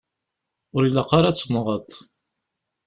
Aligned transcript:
Ur 0.75 0.81
ilaq 0.87 1.09
ara 1.17 1.27
ad 1.29 1.37
tenɣeḍ. 1.37 1.89